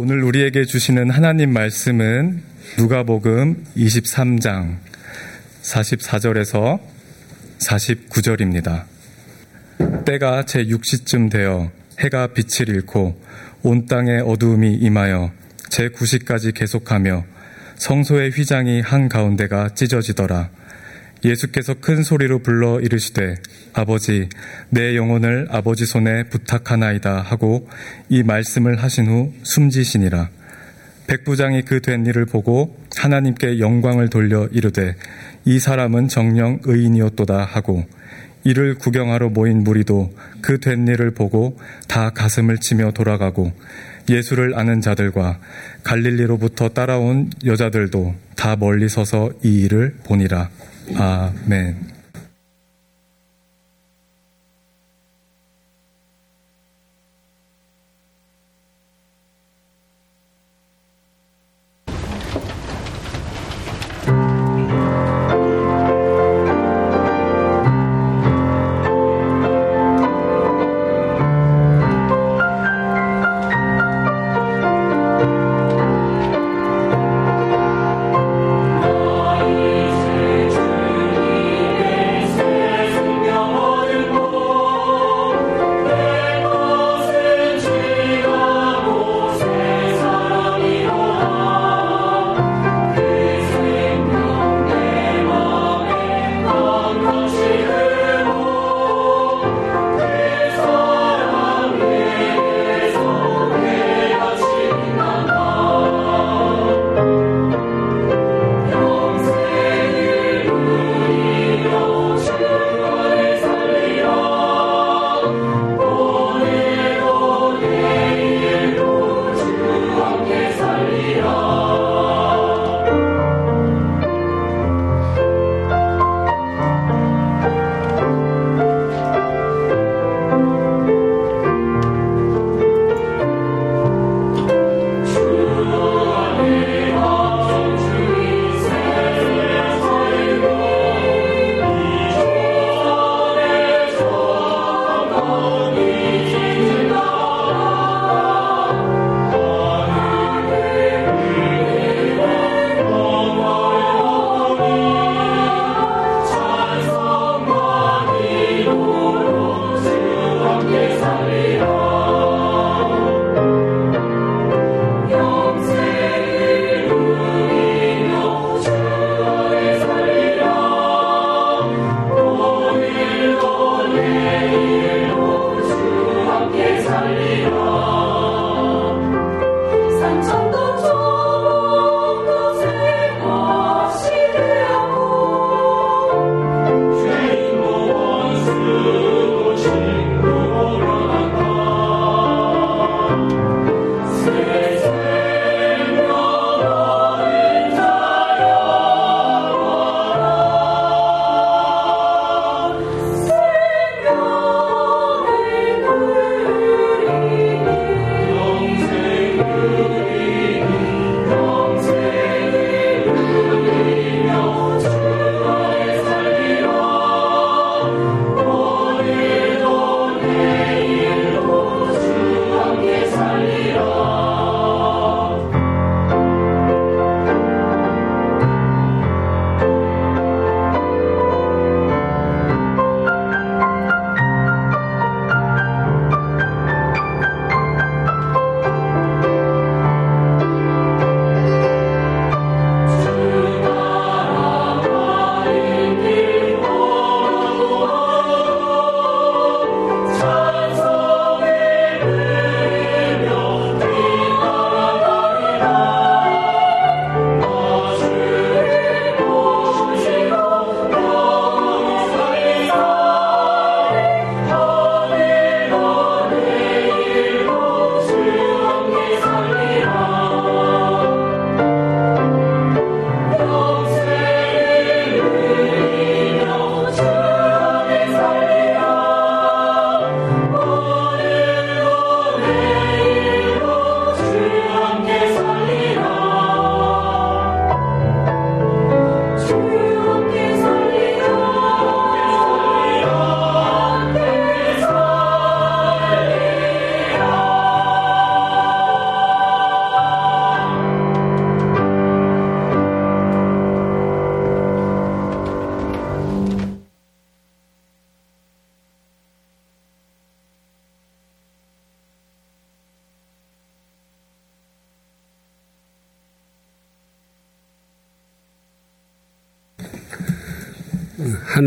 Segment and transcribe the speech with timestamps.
[0.00, 2.40] 오늘 우리에게 주시는 하나님 말씀은
[2.78, 4.76] 누가복음 23장
[5.62, 6.78] 44절에서
[7.58, 8.84] 49절입니다.
[10.04, 13.20] 때가 제 6시쯤 되어 해가 빛을 잃고
[13.64, 15.32] 온 땅에 어두움이 임하여
[15.68, 17.24] 제 9시까지 계속하며
[17.74, 20.50] 성소의 휘장이 한 가운데가 찢어지더라.
[21.24, 23.34] 예수께서 큰 소리로 불러 이르시되
[23.72, 24.28] 아버지
[24.70, 27.68] 내 영혼을 아버지 손에 부탁하나이다 하고
[28.08, 30.30] 이 말씀을 하신 후 숨지시니라
[31.06, 34.94] 백부장이 그 된 일을 보고 하나님께 영광을 돌려 이르되
[35.44, 37.84] 이 사람은 정령 의인이었도다 하고
[38.44, 40.12] 이를 구경하러 모인 무리도
[40.42, 43.52] 그 된 일을 보고 다 가슴을 치며 돌아가고
[44.08, 45.38] 예수를 아는 자들과
[45.82, 50.48] 갈릴리로부터 따라온 여자들도 다 멀리 서서 이 일을 보니라.
[50.96, 51.97] 아멘.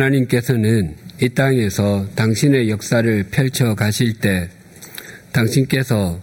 [0.01, 4.49] 하나님께서는 이 땅에서 당신의 역사를 펼쳐 가실 때
[5.31, 6.19] 당신께서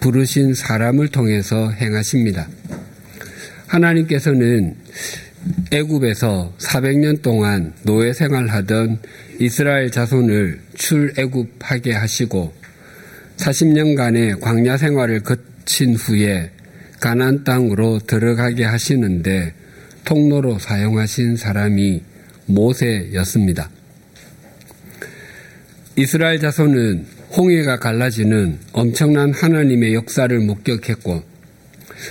[0.00, 2.48] 부르신 사람을 통해서 행하십니다.
[3.68, 4.74] 하나님께서는
[5.70, 8.98] 애굽에서 400년 동안 노예 생활하던
[9.38, 12.52] 이스라엘 자손을 출애굽하게 하시고
[13.36, 16.50] 40년간의 광야 생활을 거친 후에
[17.00, 19.54] 가나안 땅으로 들어가게 하시는데
[20.04, 22.13] 통로로 사용하신 사람이
[22.46, 23.70] 모세였습니다.
[25.96, 27.06] 이스라엘 자손은
[27.36, 31.22] 홍해가 갈라지는 엄청난 하나님의 역사를 목격했고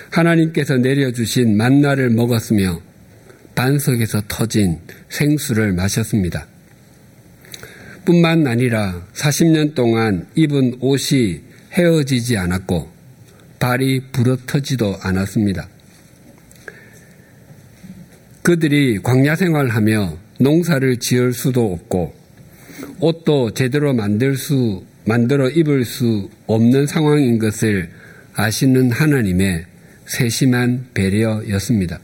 [0.10, 2.82] 하나님께서 내려주신 만나를 먹었으며
[3.56, 6.48] 반석에서 터진 생수를 마셨습니다.
[8.06, 11.42] 뿐만 아니라 40년 동안 입은 옷이
[11.74, 12.92] 헤어지지 않았고
[13.60, 15.70] 발이 부러터지도 않았습니다.
[18.42, 22.14] 그들이 광야 생활하며 농사를 지을 수도 없고
[23.00, 27.90] 옷도 제대로 만들 수 만들어 입을 수 없는 상황인 것을
[28.36, 29.66] 아시는 하나님의
[30.06, 32.00] 세심한 배려였습니다.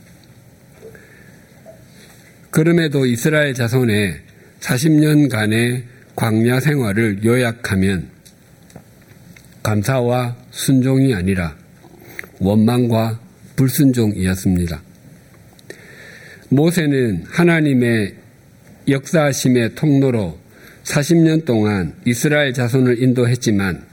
[2.49, 4.19] 그럼에도 이스라엘 자손의
[4.59, 5.83] 40년간의
[6.15, 8.09] 광야 생활을 요약하면
[9.63, 11.55] 감사와 순종이 아니라
[12.39, 13.19] 원망과
[13.55, 14.81] 불순종이었습니다.
[16.49, 18.15] 모세는 하나님의
[18.89, 20.37] 역사심의 통로로
[20.83, 23.85] 40년 동안 이스라엘 자손을 인도했지만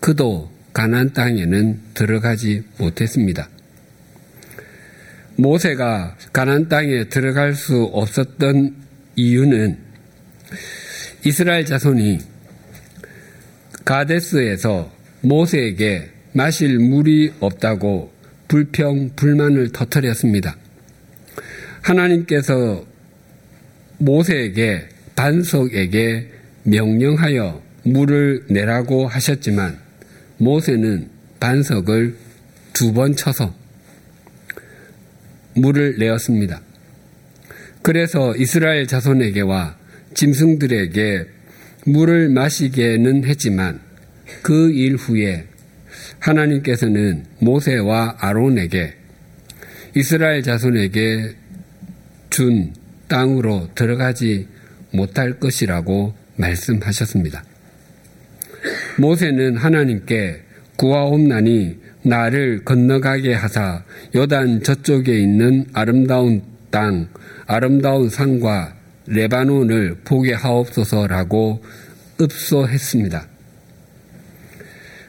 [0.00, 3.48] 그도 가난 땅에는 들어가지 못했습니다.
[5.36, 8.74] 모세가 가난 땅에 들어갈 수 없었던
[9.16, 9.78] 이유는
[11.24, 12.18] 이스라엘 자손이
[13.84, 14.92] 가데스에서
[15.22, 18.12] 모세에게 마실 물이 없다고
[18.48, 20.56] 불평, 불만을 터뜨렸습니다.
[21.82, 22.84] 하나님께서
[24.02, 26.28] 모세에게 반석에게
[26.64, 29.78] 명령하여 물을 내라고 하셨지만
[30.38, 31.08] 모세는
[31.40, 32.16] 반석을
[32.72, 33.54] 두 번 쳐서
[35.54, 36.60] 물을 내었습니다.
[37.82, 39.76] 그래서 이스라엘 자손에게와
[40.14, 41.26] 짐승들에게
[41.86, 43.80] 물을 마시게는 했지만
[44.42, 45.46] 그 일 후에
[46.18, 48.94] 하나님께서는 모세와 아론에게
[49.94, 51.34] 이스라엘 자손에게
[52.30, 52.72] 준
[53.12, 54.48] 땅으로 들어가지
[54.90, 57.44] 못할 것이라고 말씀하셨습니다.
[58.98, 60.40] 모세는 하나님께
[60.76, 67.08] 구하옵나니 나를 건너가게 하사 요단 저쪽에 있는 아름다운 땅,
[67.46, 68.76] 아름다운 산과
[69.06, 71.62] 레바논을 보게 하옵소서라고
[72.18, 73.28] 읍소했습니다.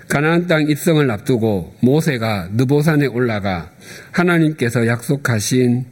[0.10, 3.72] 가나안 땅 입성을 앞두고 모세가 느보산에 올라가
[4.12, 5.86] 하나님께서 약속하신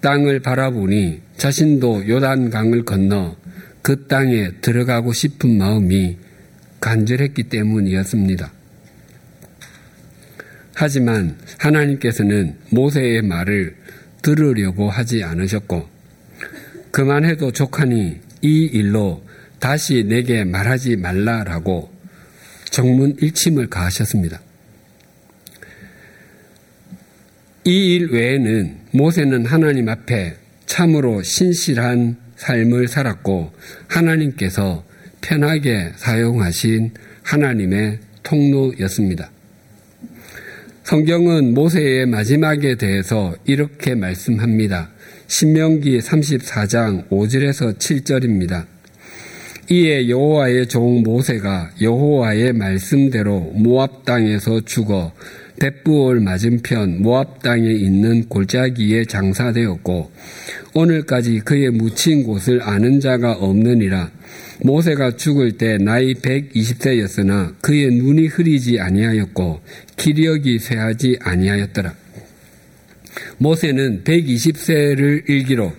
[0.00, 3.36] 땅을 바라보니 자신도 요단강을 건너
[3.82, 6.16] 그 땅에 들어가고 싶은 마음이
[6.80, 8.52] 간절했기 때문이었습니다.
[10.74, 13.76] 하지만 하나님께서는 모세의 말을
[14.22, 15.88] 들으려고 하지 않으셨고
[16.92, 19.24] 그만해도 족하니 이 일로
[19.58, 21.92] 다시 내게 말하지 말라라고
[22.70, 24.40] 정문 일침을 가하셨습니다.
[27.64, 30.34] 이 일 외에는 모세는 하나님 앞에
[30.66, 33.52] 참으로 신실한 삶을 살았고
[33.88, 34.84] 하나님께서
[35.20, 39.30] 편하게 사용하신 하나님의 통로였습니다.
[40.84, 44.90] 성경은 모세의 마지막에 대해서 이렇게 말씀합니다.
[45.26, 48.66] 신명기 34장 5절에서 7절입니다.
[49.70, 55.12] 이에 여호와의 종 모세가 여호와의 말씀대로 모압 땅에서 죽어
[55.60, 60.10] 벳부올 맞은편 모압 땅에 있는 골짜기에 장사되었고
[60.74, 64.10] 오늘까지 그의 묻힌 곳을 아는 자가 없느니라
[64.62, 69.60] 모세가 죽을 때 나이 120세였으나 그의 눈이 흐리지 아니하였고
[69.96, 71.94] 기력이 쇠하지 아니하였더라.
[73.38, 75.72] 모세는 120세를 일기로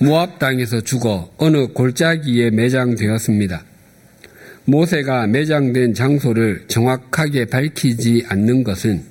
[0.00, 3.64] 모압 땅에서 죽어 어느 골짜기에 매장되었습니다.
[4.64, 9.02] 모세가 매장된 장소를 정확하게 밝히지 않는 것은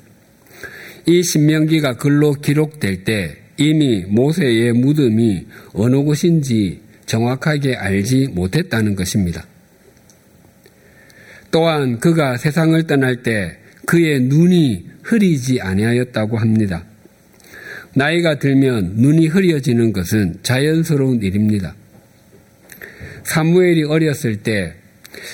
[1.07, 9.45] 이 신명기가 글로 기록될 때 이미 모세의 무덤이 어느 곳인지 정확하게 알지 못했다는 것입니다.
[11.51, 16.85] 또한 그가 세상을 떠날 때 그의 눈이 흐리지 아니하였다고 합니다.
[17.93, 21.75] 나이가 들면 눈이 흐려지는 것은 자연스러운 일입니다.
[23.23, 24.75] 사무엘이 어렸을 때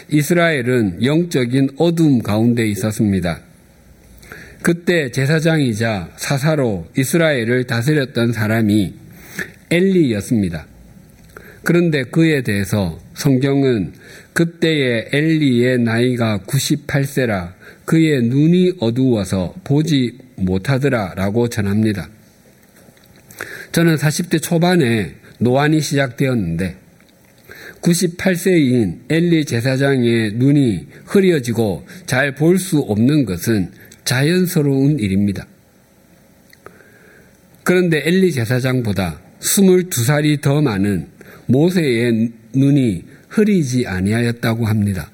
[0.10, 3.42] 이스라엘은 영적인 어둠 가운데 있었습니다.
[4.62, 8.94] 그때 제사장이자 사사로 이스라엘을 다스렸던 사람이
[9.70, 10.66] 엘리였습니다.
[11.64, 13.94] 그런데 그에 대해서 성경은
[14.34, 17.54] 그때의 엘리의 나이가 98세라
[17.86, 22.10] 그의 눈이 어두워서 보지 못하더라 라고 전합니다.
[23.72, 26.76] 저는 40대 초반에 노안이 시작되었는데
[27.88, 33.72] 98세인 엘리 제사장의 눈이 흐려지고 잘 볼 수 없는 것은
[34.04, 35.48] 자연스러운 일입니다.
[37.64, 41.08] 그런데 엘리 제사장보다 22살이 더 많은
[41.46, 45.10] 모세의 눈이 흐리지 아니하였다고 합니다.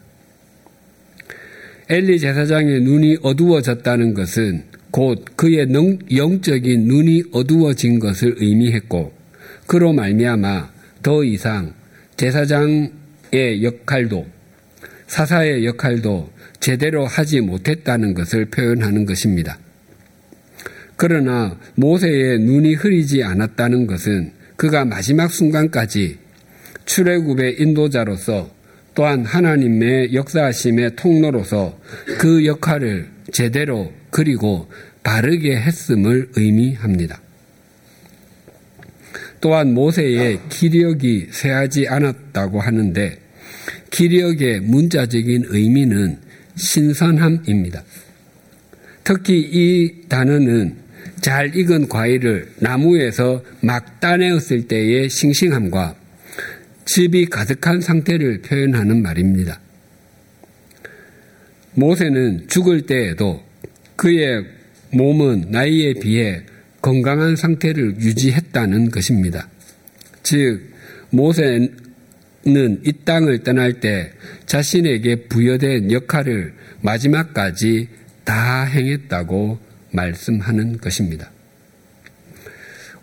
[1.89, 5.67] 엘리 제사장의 눈이 어두워졌다는 것은 곧 그의
[6.15, 9.13] 영적인 눈이 어두워진 것을 의미했고
[9.67, 10.71] 그로 말미암아
[11.03, 11.73] 더 이상
[12.23, 14.25] 제사장의 역할도
[15.07, 19.59] 사사의 역할도 제대로 하지 못했다는 것을 표현하는 것입니다.
[20.95, 26.17] 그러나 모세의 눈이 흐리지 않았다는 것은 그가 마지막 순간까지
[26.85, 28.49] 출애굽의 인도자로서
[28.95, 31.77] 또한 하나님의 역사하심의 통로로서
[32.19, 34.69] 그 역할을 제대로 그리고
[35.03, 37.22] 바르게 했음을 의미합니다.
[39.43, 43.19] 또한 모세의 기력이 쇠하지 않았다고 하는데
[43.91, 46.17] 기력의 문자적인 의미는
[46.55, 47.83] 신선함입니다.
[49.03, 50.77] 특히 이 단어는
[51.19, 55.97] 잘 익은 과일을 나무에서 막 따내었을 때의 싱싱함과
[56.85, 59.59] 즙이 가득한 상태를 표현하는 말입니다.
[61.73, 63.43] 모세는 죽을 때에도
[63.97, 64.45] 그의
[64.91, 66.43] 몸은 나이에 비해
[66.83, 69.47] 건강한 상태를 유지했다는 것입니다.
[70.21, 70.69] 즉,
[71.11, 71.71] 모세는
[72.85, 74.11] 이 땅을 떠날 때
[74.45, 77.87] 자신에게 부여된 역할을 마지막까지
[78.25, 79.59] 다 행했다고
[79.91, 81.31] 말씀하는 것입니다.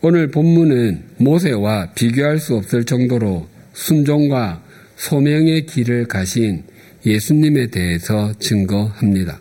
[0.03, 4.63] 오늘 본문은 모세와 비교할 수 없을 정도로 순종과
[4.97, 6.65] 소명의 길을 가신
[7.07, 9.41] 예수님에 대해서 증거합니다.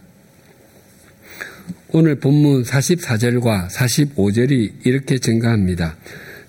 [1.92, 5.98] 오늘 본문 44절과 45절이 이렇게 증가합니다.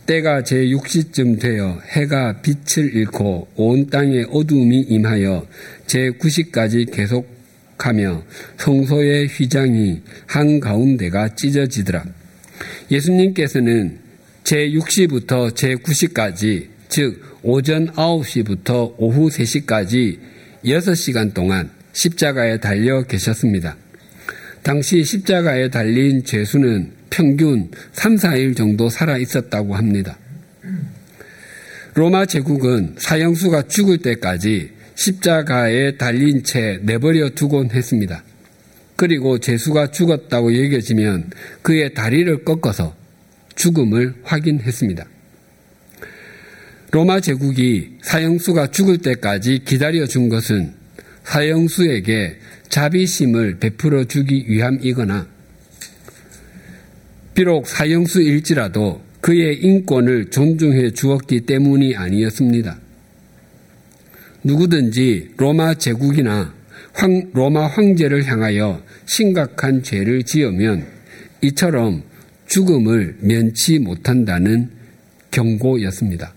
[0.04, 5.46] 때가 제6시쯤 되어 해가 빛을 잃고 온 땅에 어둠이 임하여
[5.86, 8.22] 제9시까지 계속하며
[8.58, 12.04] 성소의 휘장이 한가운데가 찢어지더라.
[12.90, 13.98] 예수님께서는
[14.44, 20.18] 제6시부터 제9시까지 즉 오전 9시부터 오후 3시까지
[20.66, 23.78] 6시간 동안 십자가에 달려 계셨습니다.
[24.62, 30.18] 당시 십자가에 달린 죄수는 평균 3, 4일 정도 살아 있었다고 합니다.
[31.94, 38.22] 로마 제국은 사형수가 죽을 때까지 십자가에 달린 채 내버려 두곤 했습니다.
[38.96, 41.30] 그리고 죄수가 죽었다고 여겨지면
[41.62, 42.94] 그의 다리를 꺾어서
[43.54, 45.06] 죽음을 확인했습니다.
[46.92, 50.79] 로마 제국이 사형수가 죽을 때까지 기다려 준 것은
[51.24, 52.36] 사형수에게
[52.68, 55.26] 자비심을 베풀어 주기 위함이거나
[57.34, 62.78] 비록 사형수일지라도 그의 인권을 존중해 주었기 때문이 아니었습니다.
[64.42, 66.54] 누구든지 로마 제국이나
[66.92, 70.86] 황, 로마 황제를 향하여 심각한 죄를 지으면
[71.42, 72.02] 이처럼
[72.46, 74.70] 죽음을 면치 못한다는
[75.30, 76.34] 경고였습니다.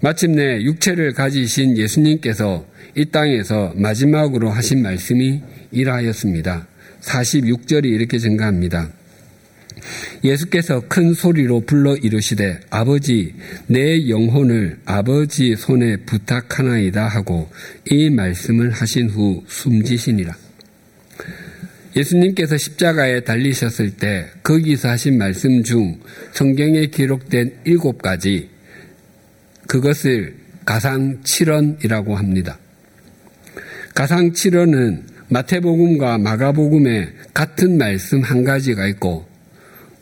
[0.00, 2.64] 마침내 육체를 가지신 예수님께서
[2.98, 5.40] 이 땅에서 마지막으로 하신 말씀이
[5.70, 6.66] 이러하였습니다.
[7.00, 8.90] 46절이 이렇게 증가합니다.
[10.24, 13.34] 예수께서 큰 소리로 불러 이르시되 아버지
[13.68, 17.48] 내 영혼을 아버지 손에 부탁하나이다 하고
[17.88, 20.36] 이 말씀을 하신 후 숨지시니라.
[21.94, 26.00] 예수님께서 십자가에 달리셨을 때 거기서 하신 말씀 중
[26.32, 28.48] 성경에 기록된 일곱 가지
[29.68, 32.58] 그것을 가상 7원이라고 합니다.
[33.98, 39.26] 가상 7원은 마태복음과 마가복음에 같은 말씀 한 가지가 있고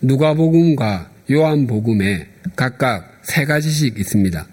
[0.02, 2.26] 누가복음과 요한복음에
[2.56, 4.46] 각각 세 가지씩 있습니다.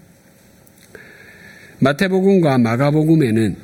[1.78, 3.56] 마태복음과 마가복음에는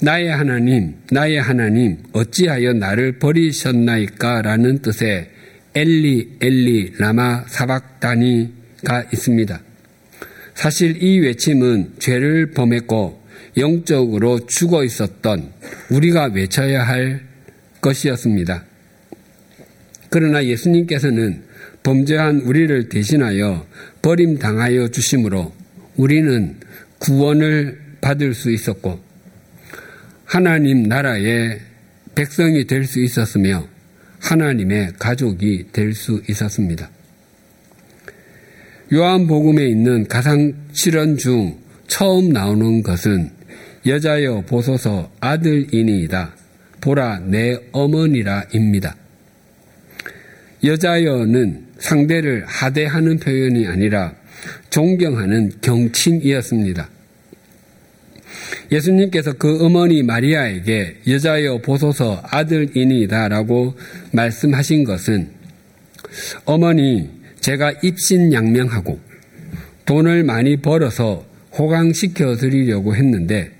[0.00, 4.42] 나의 하나님, 나의 하나님, 어찌하여 나를 버리셨나이까?
[4.42, 5.30] 라는 뜻의
[5.76, 9.60] 엘리, 엘리, 라마, 사박다니가 있습니다.
[10.56, 13.25] 사실 이 외침은 죄를 범했고
[13.56, 15.52] 영적으로 죽어 있었던
[15.90, 17.22] 우리가 외쳐야 할
[17.80, 18.64] 것이었습니다.
[20.10, 21.42] 그러나 예수님께서는
[21.82, 23.66] 범죄한 우리를 대신하여
[24.02, 25.52] 버림당하여 주심으로
[25.96, 26.56] 우리는
[26.98, 29.00] 구원을 받을 수 있었고
[30.24, 31.60] 하나님 나라의
[32.14, 33.66] 백성이 될 수 있었으며
[34.20, 36.90] 하나님의 가족이 될 수 있었습니다.
[38.92, 43.35] 요한복음에 있는 가상 칠언 중 처음 나오는 것은
[43.86, 46.34] 여자여 보소서 아들이니이다.
[46.80, 48.96] 보라 내 어머니라입니다.
[50.64, 54.14] 여자여는 상대를 하대하는 표현이 아니라
[54.70, 56.88] 존경하는 경칭이었습니다.
[58.72, 63.74] 예수님께서 그 어머니 마리아에게 여자여 보소서 아들이니이다라고
[64.12, 65.30] 말씀하신 것은
[66.44, 68.98] 어머니 제가 입신양명하고
[69.84, 71.24] 돈을 많이 벌어서
[71.56, 73.55] 호강시켜 드리려고 했는데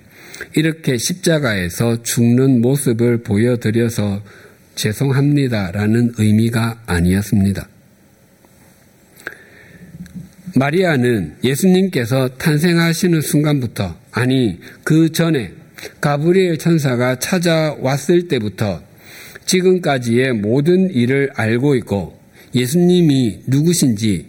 [0.54, 4.22] 이렇게 십자가에서 죽는 모습을 보여드려서
[4.74, 7.68] 죄송합니다라는 의미가 아니었습니다.
[10.54, 15.52] 마리아는 예수님께서 탄생하시는 순간부터 아니 그 전에
[16.00, 18.82] 가브리엘 천사가 찾아왔을 때부터
[19.44, 22.18] 지금까지의 모든 일을 알고 있고
[22.54, 24.28] 예수님이 누구신지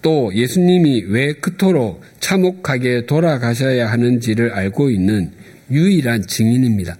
[0.00, 5.32] 또 예수님이 왜 그토록 참혹하게 돌아가셔야 하는지를 알고 있는
[5.70, 6.96] 유일한 증인입니다.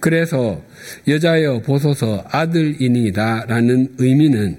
[0.00, 0.62] 그래서
[1.06, 4.58] 여자여 보소서 아들이니다 라는 의미는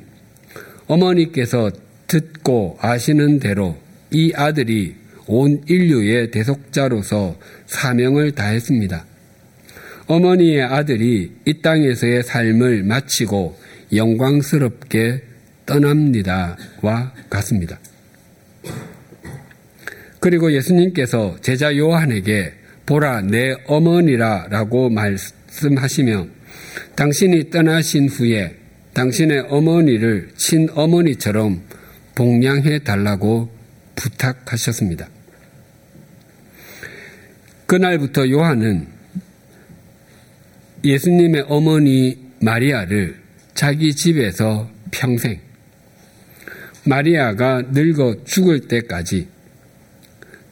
[0.87, 1.71] 어머니께서
[2.07, 3.77] 듣고 아시는 대로
[4.11, 4.95] 이 아들이
[5.27, 9.05] 온 인류의 대속자로서 사명을 다했습니다.
[10.07, 13.57] 어머니의 아들이 이 땅에서의 삶을 마치고
[13.93, 15.23] 영광스럽게
[15.65, 17.79] 떠납니다와 같습니다.
[20.23, 22.53] 그리고 예수님께서 제자 요한에게
[22.85, 26.27] 보라 내 어머니라 라고 말씀하시며
[26.95, 28.55] 당신이 떠나신 후에
[28.93, 31.61] 당신의 어머니를 친어머니처럼
[32.15, 33.51] 복양해 달라고
[33.97, 35.09] 부탁하셨습니다.
[37.65, 38.87] 그날부터 요한은
[40.85, 43.17] 예수님의 어머니 마리아를
[43.55, 45.41] 자기 집에서 평생
[46.85, 49.32] 마리아가 늙어 죽을 때까지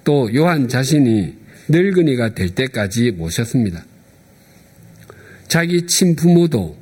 [0.04, 1.36] 또 요한 자신이
[1.70, 3.86] 늙은이가 될 때까지 모셨습니다.
[5.48, 6.78] 자기 친부모도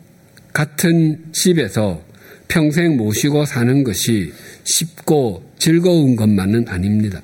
[0.54, 2.04] 같은 집에서
[2.48, 7.22] 평생 모시고 사는 것이 쉽고 즐거운 것만은 아닙니다.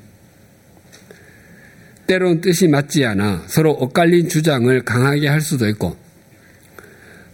[2.08, 5.97] 때론 뜻이 맞지 않아 서로 엇갈린 주장을 강하게 할 수도 있고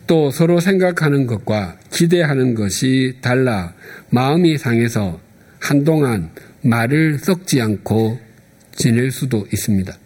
[0.08, 3.74] 또 서로 생각하는 것과 기대하는 것이 달라
[4.10, 5.20] 마음이 상해서
[5.60, 6.32] 한동안
[6.64, 8.31] 말을 섞지 않고
[8.76, 9.98] 지낼 수도 있습니다.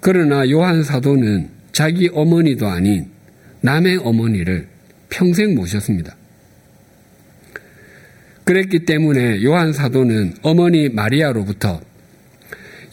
[0.00, 3.08] 그러나 요한 사도는 자기 어머니도 아닌
[3.60, 4.66] 남의 어머니를
[5.08, 6.16] 평생 모셨습니다.
[8.44, 11.80] 그랬기 때문에 요한 사도는 어머니 마리아로부터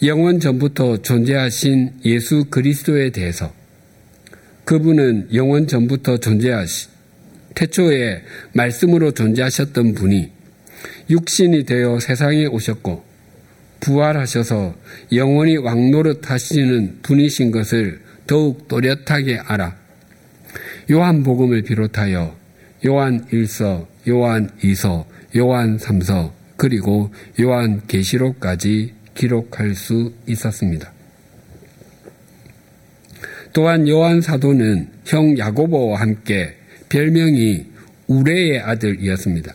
[0.02, 3.52] 영원 전부터 존재하신 예수 그리스도에 대해서
[4.64, 6.88] 그분은 영원 전부터 존재하시
[7.56, 8.22] 태초에
[8.54, 10.30] 말씀으로 존재하셨던 분이
[11.10, 13.09] 육신이 되어 세상에 오셨고
[13.80, 14.74] 부활하셔서
[15.12, 19.76] 영원히 왕노릇 하시는 분이신 것을 더욱 또렷하게 알아
[20.90, 22.36] 요한복음을 비롯하여
[22.86, 25.04] 요한 1서, 요한 2서,
[25.36, 30.92] 요한 3서, 그리고 요한 계시록까지 기록할 수 있었습니다.
[33.52, 36.56] 또한 요한 사도는 형 야고보와 함께
[36.88, 37.66] 별명이
[38.06, 39.54] 우레의 아들이었습니다.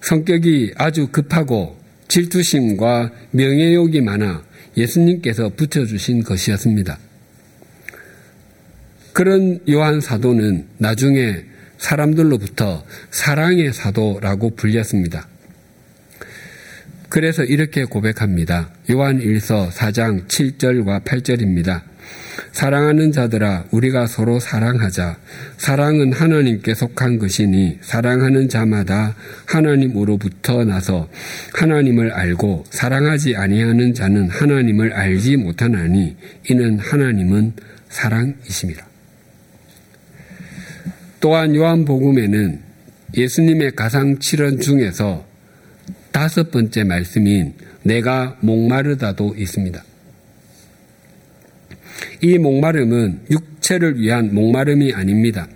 [0.00, 1.76] 성격이 아주 급하고
[2.08, 4.44] 질투심과 명예욕이 많아
[4.76, 6.98] 예수님께서 붙여주신 것이었습니다.
[9.12, 11.44] 그런 요한 사도는 나중에
[11.78, 15.28] 사람들로부터 사랑의 사도라고 불렸습니다.
[17.08, 18.70] 그래서 이렇게 고백합니다.
[18.90, 21.82] 요한 1서 4장 7절과 8절입니다.
[22.52, 25.18] 사랑하는 자들아 우리가 서로 사랑하자.
[25.58, 29.14] 사랑은 하나님께 속한 것이니 사랑하는 자마다
[29.46, 31.08] 하나님으로부터 나서
[31.54, 36.16] 하나님을 알고 사랑하지 아니하는 자는 하나님을 알지 못하나니
[36.50, 37.54] 이는 하나님은
[37.88, 38.84] 사랑이심이라.
[41.20, 42.60] 또한 요한복음에는
[43.16, 45.26] 예수님의 가상 7원 중에서
[46.12, 49.82] 다섯 번째 말씀인 내가 목마르다도 있습니다.
[52.20, 55.48] 이 목마름은 육체를 위한 목마름이 아닙니다.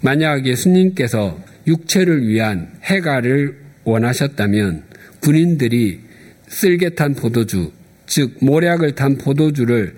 [0.00, 4.84] 만약 예수님께서 육체를 위한 해가를 원하셨다면
[5.20, 6.00] 군인들이
[6.48, 7.72] 쓸개 탄 포도주,
[8.06, 9.96] 즉 모략을 탄 포도주를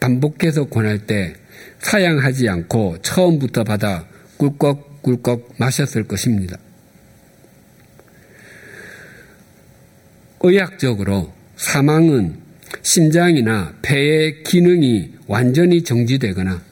[0.00, 1.34] 반복해서 권할 때
[1.80, 4.06] 사양하지 않고 처음부터 받아
[4.38, 6.56] 꿀꺽꿀꺽 마셨을 것입니다.
[10.42, 12.39] 의학적으로 사망은
[12.82, 16.62] 심장이나 폐의 기능이 완전히 정지되거나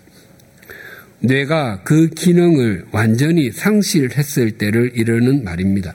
[1.21, 5.94] 뇌가 그 기능을 완전히 상실했을 때를 이르는 말입니다.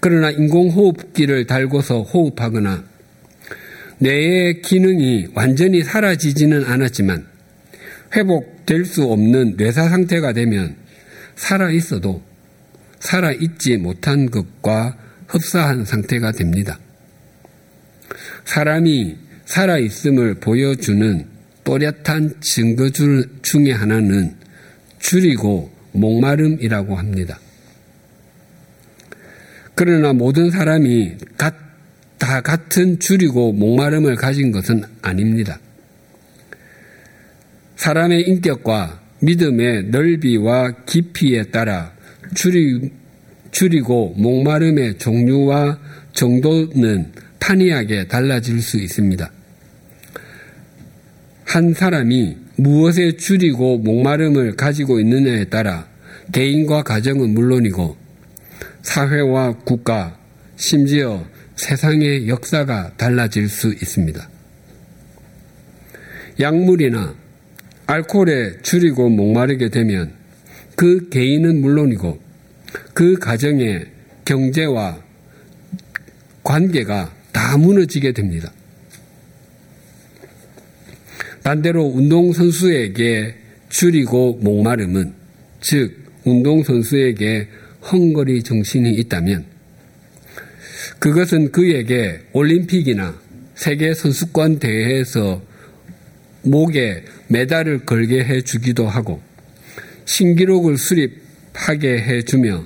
[0.00, 2.84] 그러나 인공호흡기를 달고서 호흡하거나
[3.98, 7.26] 뇌의 기능이 완전히 사라지지는 않았지만
[8.16, 10.74] 회복될 수 없는 뇌사 상태가 되면
[11.36, 12.22] 살아 있어도
[12.98, 14.96] 살아 있지 못한 것과
[15.28, 16.78] 흡사한 상태가 됩니다.
[18.44, 21.26] 사람이 살아 있음을 보여주는
[21.64, 24.34] 또렷한 증거 중의 하나는
[24.98, 27.38] 줄이고 목마름이라고 합니다.
[29.74, 35.58] 그러나 모든 사람이 다 같은 줄이고 목마름을 가진 것은 아닙니다.
[37.76, 41.92] 사람의 인격과 믿음의 넓이와 깊이에 따라
[42.34, 42.90] 줄이,
[43.50, 45.78] 줄이고 목마름의 종류와
[46.12, 49.30] 정도는 판이하게 달라질 수 있습니다.
[51.44, 55.88] 한 사람이 무엇에 줄이고 목마름을 가지고 있느냐에 따라
[56.32, 57.96] 개인과 가정은 물론이고
[58.82, 60.18] 사회와 국가,
[60.56, 61.24] 심지어
[61.56, 64.28] 세상의 역사가 달라질 수 있습니다.
[66.38, 67.14] 약물이나
[67.86, 70.12] 알코올에 줄이고 목마르게 되면
[70.76, 72.20] 그 개인은 물론이고
[72.94, 73.86] 그 가정의
[74.24, 75.02] 경제와
[76.44, 78.52] 관계가 다 무너지게 됩니다.
[81.42, 83.34] 반대로 운동선수에게
[83.70, 85.14] 줄이고 목마름은
[85.62, 87.48] 즉 운동선수에게
[87.90, 89.46] 헝거리 정신이 있다면
[90.98, 93.18] 그것은 그에게 올림픽이나
[93.54, 95.40] 세계 선수권 대회에서
[96.42, 99.22] 목에 메달을 걸게 해 주기도 하고
[100.04, 102.62] 신기록을 수립하게 해 주며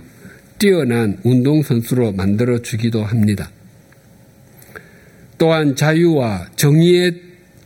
[0.58, 3.52] 뛰어난 운동선수로 만들어 주기도 합니다.
[5.38, 7.12] 또한 자유와 정의에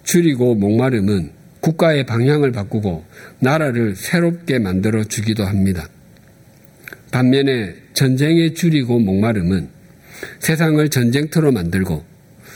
[0.04, 3.04] 줄이고 목마름은 국가의 방향을 바꾸고
[3.40, 5.88] 나라를 새롭게 만들어 주기도 합니다.
[7.10, 9.68] 반면에 전쟁에 줄이고 목마름은
[10.40, 12.04] 세상을 전쟁터로 만들고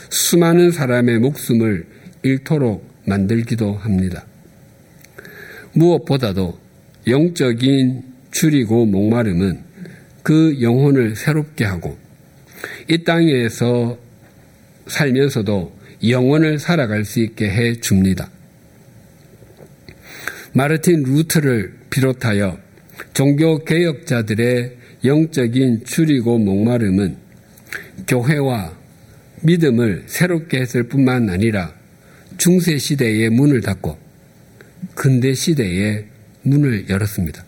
[0.09, 1.85] 수많은 사람의 목숨을
[2.23, 4.25] 잃도록 만들기도 합니다.
[5.73, 6.59] 무엇보다도
[7.07, 9.59] 영적인 줄이고 목마름은
[10.21, 11.97] 그 영혼을 새롭게 하고
[12.87, 13.97] 이 땅에서
[14.87, 15.73] 살면서도
[16.07, 18.29] 영혼을 살아갈 수 있게 해 줍니다.
[20.53, 22.59] 마르틴 루트를 비롯하여
[23.13, 27.17] 종교 개혁자들의 영적인 줄이고 목마름은
[28.07, 28.77] 교회와
[29.41, 31.73] 믿음을 새롭게 했을 뿐만 아니라
[32.37, 33.97] 중세 시대의 문을 닫고
[34.95, 36.05] 근대 시대의
[36.43, 37.43] 문을 열었습니다.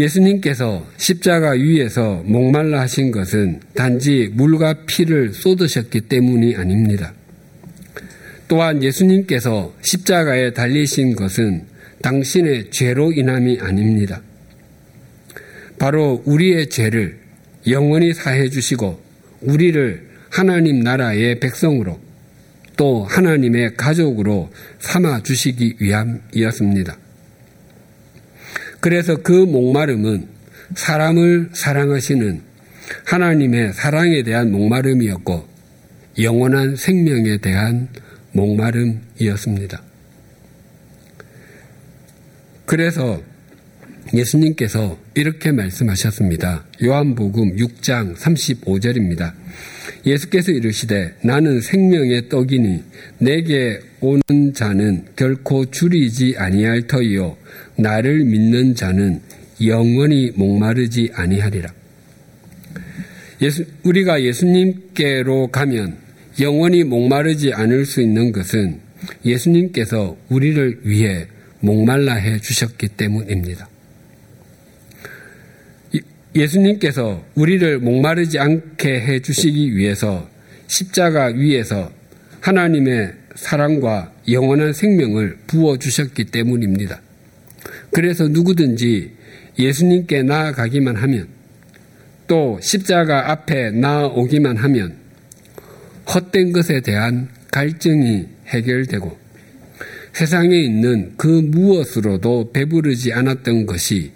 [0.00, 7.12] 예수님께서 십자가 위에서 목말라 하신 것은 단지 물과 피를 쏟으셨기 때문이 아닙니다.
[8.48, 11.66] 또한 예수님께서 십자가에 달리신 것은
[12.02, 14.22] 당신의 죄로 인함이 아닙니다.
[15.78, 17.18] 바로 우리의 죄를
[17.68, 19.00] 영원히 사해 주시고
[19.42, 22.00] 우리를 하나님 나라의 백성으로
[22.76, 26.96] 또 하나님의 가족으로 삼아 주시기 위함이었습니다.
[28.80, 30.28] 그래서 그 목마름은
[30.74, 32.42] 사람을 사랑하시는
[33.06, 35.48] 하나님의 사랑에 대한 목마름이었고
[36.22, 37.88] 영원한 생명에 대한
[38.32, 39.82] 목마름이었습니다.
[42.66, 43.20] 그래서
[44.14, 46.64] 예수님께서 이렇게 말씀하셨습니다.
[46.82, 49.32] 요한복음 6장 35절입니다.
[50.06, 52.82] 예수께서 이르시되 나는 생명의 떡이니
[53.18, 57.36] 내게 오는 자는 결코 줄이지 아니할 터이요
[57.76, 59.20] 나를 믿는 자는
[59.64, 61.72] 영원히 목마르지 아니하리라.
[63.42, 65.96] 예수, 우리가 예수님께로 가면
[66.40, 68.80] 영원히 목마르지 않을 수 있는 것은
[69.24, 71.26] 예수님께서 우리를 위해
[71.60, 73.69] 목말라 해 주셨기 때문입니다.
[76.34, 80.28] 예수님께서 우리를 목마르지 않게 해 주시기 위해서
[80.66, 81.90] 십자가 위에서
[82.40, 87.00] 하나님의 사랑과 영원한 생명을 부어 주셨기 때문입니다.
[87.92, 89.12] 그래서 누구든지
[89.58, 91.28] 예수님께 나아가기만 하면
[92.26, 94.94] 또 십자가 앞에 나아오기만 하면
[96.14, 99.18] 헛된 것에 대한 갈증이 해결되고
[100.12, 104.12] 세상에 있는 그 무엇으로도 배부르지 않았던 것이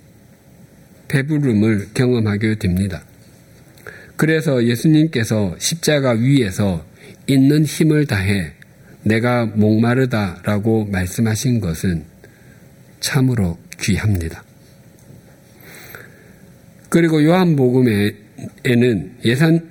[1.14, 3.04] 배부름을 경험하게 됩니다.
[4.16, 6.84] 그래서 예수님께서 십자가 위에서
[7.28, 8.52] 있는 힘을 다해
[9.04, 12.04] 내가 목마르다라고 말씀하신 것은
[12.98, 14.42] 참으로 귀합니다.
[16.88, 18.16] 그리고 요한복음에는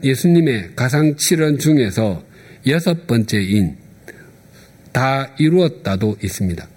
[0.04, 2.24] 예수님의 가상 7원 중에서
[2.68, 3.76] 여섯 번째인
[4.94, 6.68] 다 이루었다도 있습니다.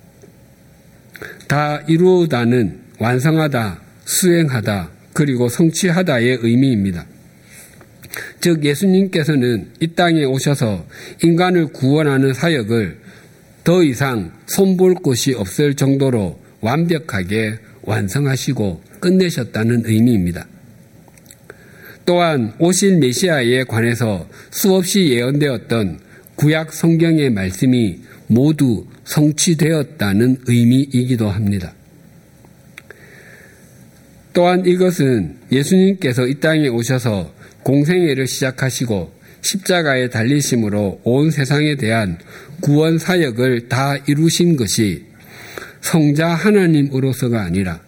[1.47, 7.07] 다 이루다는 완성하다, 수행하다, 그리고 성취하다의 의미입니다.
[8.41, 10.87] 즉 예수님께서는 이 땅에 오셔서
[11.23, 12.99] 인간을 구원하는 사역을
[13.65, 20.47] 더 이상 손볼 곳이 없을 정도로 완벽하게 완성하시고 끝내셨다는 의미입니다.
[22.05, 25.99] 또한 오실 메시아에 관해서 수없이 예언되었던
[26.37, 31.75] 구약 성경의 말씀이 모두 성취되었다는 의미이기도 합니다.
[34.37, 42.19] 또한 이것은 예수님께서 이 땅에 오셔서 공생애를 시작하시고 십자가에 달리심으로 온 세상에 대한
[42.61, 45.07] 구원 사역을 다 이루신 것이
[45.81, 47.81] 성자 하나님으로서가 아니라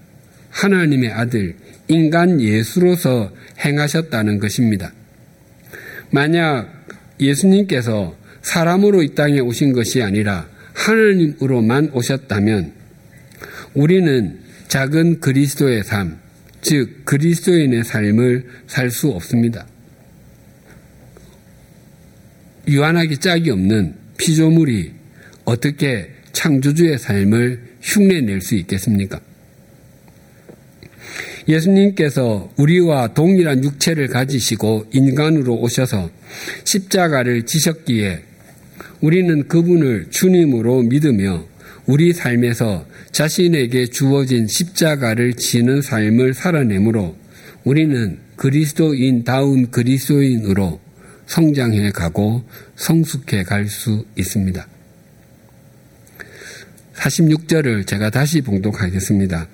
[0.48, 1.54] 하나님의 아들
[1.86, 3.30] 인간 예수로서
[3.62, 4.90] 행하셨다는 것입니다.
[6.10, 6.66] 만약
[7.20, 12.72] 예수님께서 사람으로 이 땅에 오신 것이 아니라 하나님으로만 오셨다면
[13.74, 16.16] 우리는 작은 그리스도의 삶,
[16.60, 19.66] 즉 그리스도인의 삶을 살 수 없습니다.
[22.66, 24.92] 유한하기 짝이 없는 피조물이
[25.44, 29.20] 어떻게 창조주의 삶을 흉내낼 수 있겠습니까?
[31.48, 36.10] 예수님께서 우리와 동일한 육체를 가지시고 인간으로 오셔서
[36.64, 38.22] 십자가를 지셨기에
[39.00, 41.46] 우리는 그분을 주님으로 믿으며
[41.86, 47.16] 우리 삶에서 자신에게 주어진 십자가를 지는 삶을 살아내므로
[47.64, 50.80] 우리는 그리스도인다운 그리스도인으로
[51.26, 52.44] 성장해 가고
[52.76, 54.66] 성숙해 갈 수 있습니다.
[56.94, 59.46] 46절을 제가 다시 봉독하겠습니다.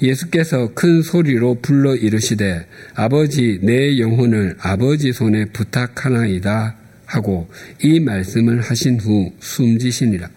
[0.00, 7.48] 예수께서 큰 소리로 불러 이르시되 아버지 내 영혼을 아버지 손에 부탁하나이다 하고
[7.82, 10.30] 이 말씀을 하신 후 숨지시니라.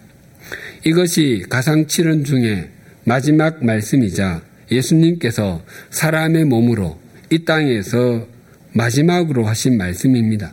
[0.84, 2.68] 이것이 가상칠언 중에
[3.04, 6.98] 마지막 말씀이자 예수님께서 사람의 몸으로
[7.30, 8.26] 이 땅에서
[8.72, 10.52] 마지막으로 하신 말씀입니다.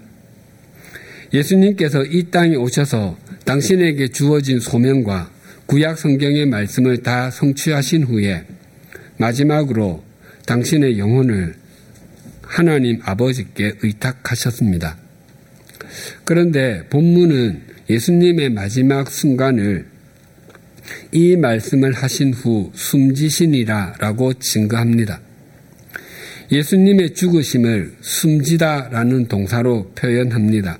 [1.34, 5.32] 예수님께서 이 땅에 오셔서 당신에게 주어진 소명과
[5.66, 8.46] 구약 성경의 말씀을 다 성취하신 후에
[9.18, 10.04] 마지막으로
[10.46, 11.56] 당신의 영혼을
[12.42, 14.98] 하나님 아버지께 의탁하셨습니다.
[16.24, 19.86] 그런데 본문은 예수님의 마지막 순간을
[21.12, 25.22] 이 말씀을 하신 후 숨지시니라 라고 증거합니다.
[26.52, 30.80] 예수님의 죽으심을 숨지다 라는 동사로 표현합니다.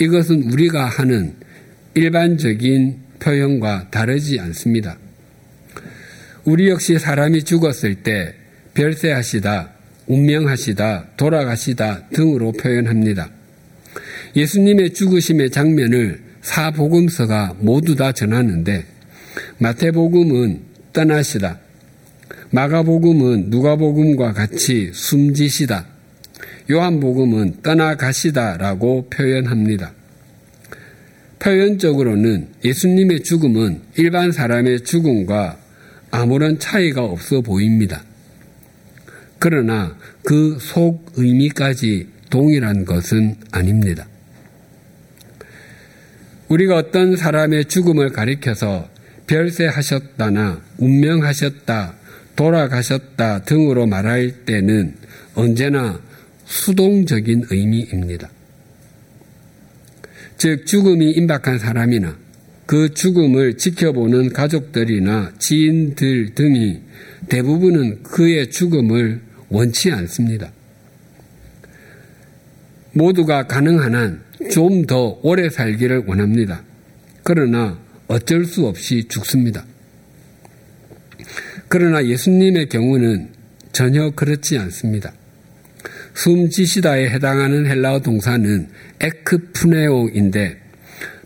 [0.00, 1.34] 이것은 우리가 하는
[1.94, 4.98] 일반적인 표현과 다르지 않습니다.
[6.44, 8.34] 우리 역시 사람이 죽었을 때
[8.74, 9.70] 별세하시다,
[10.06, 13.30] 운명하시다, 돌아가시다 등으로 표현합니다.
[14.36, 18.84] 예수님의 죽으심의 장면을 사복음서가 모두 다 전하는데
[19.58, 20.60] 마태복음은
[20.92, 21.58] 떠나시다.
[22.50, 25.86] 마가복음은 누가복음과 같이 숨지시다.
[26.70, 29.92] 요한복음은 떠나가시다라고 표현합니다.
[31.40, 35.58] 표현적으로는 예수님의 죽음은 일반 사람의 죽음과
[36.10, 38.02] 아무런 차이가 없어 보입니다.
[39.38, 44.06] 그러나 그 속 의미까지 동일한 것은 아닙니다.
[46.48, 48.88] 우리가 어떤 사람의 죽음을 가리켜서
[49.26, 51.94] 별세하셨다나 운명하셨다,
[52.36, 54.94] 돌아가셨다 등으로 말할 때는
[55.34, 56.00] 언제나
[56.44, 58.30] 수동적인 의미입니다.
[60.36, 62.16] 즉, 죽음이 임박한 사람이나
[62.66, 66.80] 그 죽음을 지켜보는 가족들이나 지인들 등이
[67.28, 70.52] 대부분은 그의 죽음을 원치 않습니다.
[72.92, 76.62] 모두가 가능한 한 좀 더 오래 살기를 원합니다.
[77.22, 79.64] 그러나 어쩔 수 없이 죽습니다.
[81.68, 83.30] 그러나 예수님의 경우는
[83.72, 85.12] 전혀 그렇지 않습니다.
[86.14, 88.68] 숨지시다에 해당하는 헬라어 동사는
[89.00, 90.60] 에크푸네오인데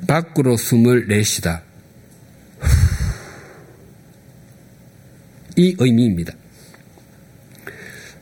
[0.06, 1.62] 밖으로 숨을 내시다.
[5.56, 6.32] 이 의미입니다.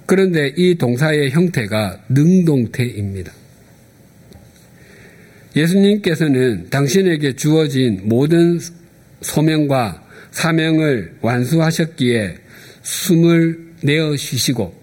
[0.06, 3.32] 그런데 이 동사의 형태가 능동태입니다.
[5.56, 8.60] 예수님께서는 당신에게 주어진 모든
[9.22, 12.36] 소명과 사명을 완수하셨기에
[12.82, 14.74] 숨을 내어 쉬시고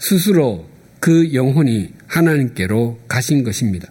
[0.00, 3.90] 스스로 그 영혼이 하나님께로 가신 것입니다.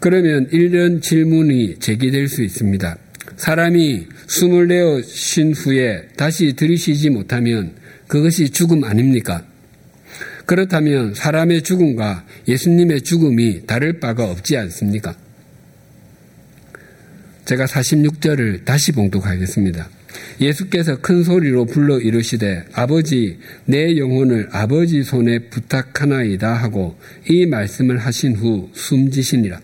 [0.00, 2.96] 그러면 이런 질문이 제기될 수 있습니다.
[3.36, 7.74] 사람이 숨을 내어 쉰 후에 다시 들이쉬지 못하면
[8.08, 9.44] 그것이 죽음 아닙니까?
[10.46, 15.14] 그렇다면 사람의 죽음과 예수님의 죽음이 다를 바가 없지 않습니까?
[17.44, 19.88] 제가 46절을 다시 봉독하겠습니다.
[20.40, 28.36] 예수께서 큰 소리로 불러 이르시되 아버지 내 영혼을 아버지 손에 부탁하나이다 하고 이 말씀을 하신
[28.36, 29.60] 후 숨지시니라.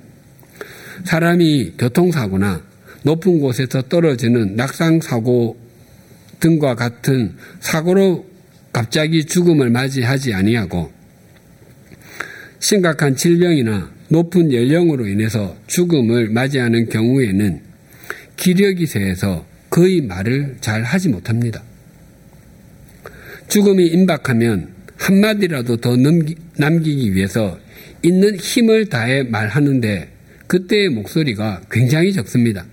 [1.04, 2.62] 사람이 교통사고나
[3.02, 5.56] 높은 곳에서 떨어지는 낙상사고
[6.40, 8.26] 등과 같은 사고로
[8.72, 10.92] 갑자기 죽음을 맞이하지 아니하고
[12.60, 17.60] 심각한 질병이나 높은 연령으로 인해서 죽음을 맞이하는 경우에는
[18.36, 21.62] 기력이 세해서 거의 말을 잘 하지 못합니다.
[23.48, 27.58] 죽음이 임박하면 한마디라도 더 넘기, 남기기 위해서
[28.02, 30.08] 있는 힘을 다해 말하는데
[30.46, 32.64] 그때의 목소리가 굉장히 적습니다.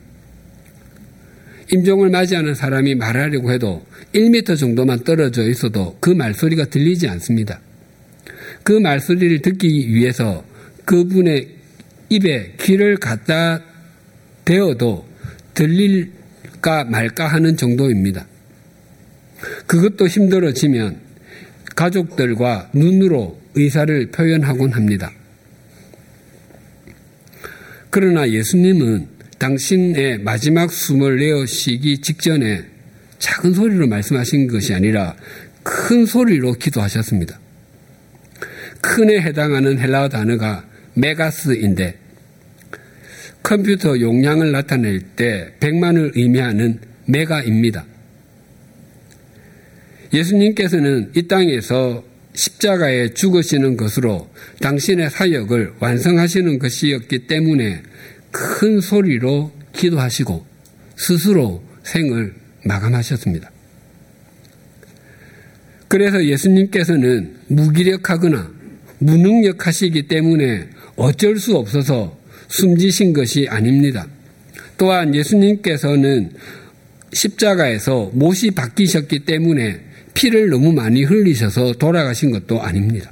[1.72, 7.60] 임종을 맞이하는 사람이 말하려고 해도 1미터 정도만 떨어져 있어도 그 말소리가 들리지 않습니다.
[8.64, 10.44] 그 말소리를 듣기 위해서
[10.86, 11.50] 그분의
[12.10, 13.62] 입에 귀를 갖다
[14.46, 15.06] 대어도
[15.54, 18.26] 들릴까 말까 하는 정도입니다.
[19.68, 21.00] 그것도 힘들어지면
[21.76, 25.12] 가족들과 눈으로 의사를 표현하곤 합니다.
[27.90, 29.08] 그러나 예수님은
[29.40, 32.75] 당신의 마지막 숨을 내어 쉬기 직전에
[33.20, 35.16] 작은 소리로 말씀하신 것이 아니라
[35.64, 37.40] 큰 소리로 기도하셨습니다.
[38.82, 41.98] 큰에 해당하는 헬라어 단어가 메가스인데
[43.42, 47.86] 컴퓨터 용량을 나타낼 때 100만을 의미하는 메가입니다.
[50.14, 54.30] 예수님께서는 이 땅에서 십자가에 죽으시는 것으로
[54.62, 57.84] 당신의 사역을 완성하시는 것이었기 때문에
[58.32, 60.46] 큰 소리로 기도하시고
[60.96, 62.34] 스스로 생을
[62.66, 63.52] 마감하셨습니다.
[65.88, 68.52] 그래서 예수님께서는 무기력하거나
[69.00, 74.08] 무능력하시기 때문에 어쩔 수 없어서 숨지신 것이 아닙니다.
[74.78, 76.32] 또한 예수님께서는
[77.14, 79.80] 십자가에서 못이 바뀌셨기 때문에
[80.14, 83.12] 피를 너무 많이 흘리셔서 돌아가신 것도 아닙니다.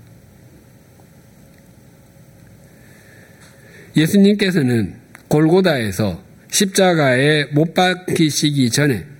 [3.95, 4.95] 예수님께서는
[5.27, 9.12] 골고다에서 십자가에 못 박히시기 전에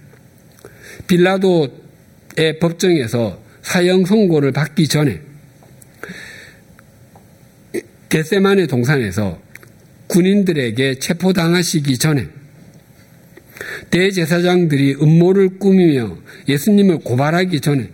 [1.14, 5.22] 빌라도의 법정에서 사형 선고를 받기 전에
[8.10, 9.40] 겟세만의 동산에서
[10.08, 12.28] 군인들에게 체포당하시기 전에
[13.92, 17.90] 대제사장들이 음모를 꾸미며 예수님을 고발하기 전에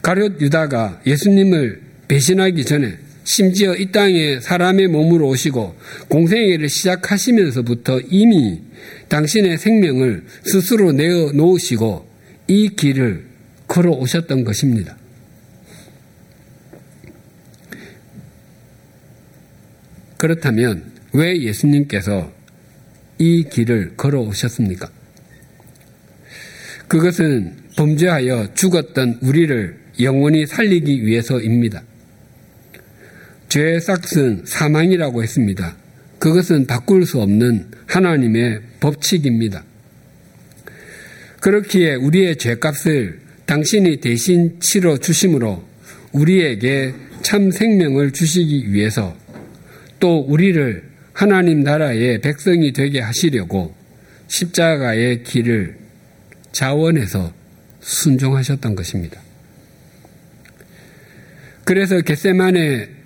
[0.00, 2.96] 가룟 유다가 예수님을 배신하기 전에
[3.28, 5.76] 심지어 이 땅에 사람의 몸으로 오시고
[6.08, 8.62] 공생애를 시작하시면서부터 이미
[9.08, 12.08] 당신의 생명을 스스로 내어 놓으시고
[12.46, 13.26] 이 길을
[13.66, 14.96] 걸어 오셨던 것입니다.
[20.16, 22.32] 그렇다면 왜 예수님께서
[23.18, 24.90] 이 길을 걸어 오셨습니까?
[26.88, 31.82] 그것은 범죄하여 죽었던 우리를 영원히 살리기 위해서입니다.
[33.48, 35.76] 죄의 싹은 사망이라고 했습니다.
[36.18, 39.64] 그것은 바꿀 수 없는 하나님의 법칙입니다.
[41.40, 45.64] 그렇기에 우리의 죄값을 당신이 대신 치러 주심으로
[46.12, 49.16] 우리에게 참 생명을 주시기 위해서
[50.00, 50.82] 또 우리를
[51.12, 53.74] 하나님 나라의 백성이 되게 하시려고
[54.28, 55.76] 십자가의 길을
[56.52, 57.32] 자원해서
[57.80, 59.20] 순종하셨던 것입니다.
[61.64, 62.97] 그래서 겟세만의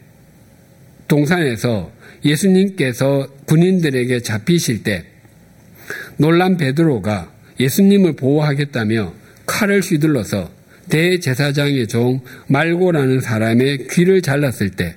[1.13, 1.93] 동산에서
[2.25, 5.05] 예수님께서 군인들에게 잡히실 때
[6.17, 9.13] 놀란 베드로가 예수님을 보호하겠다며
[9.45, 10.51] 칼을 휘둘러서
[10.89, 14.97] 대제사장의 종 말고라는 사람의 귀를 잘랐을 때